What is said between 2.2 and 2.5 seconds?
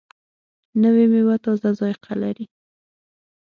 لري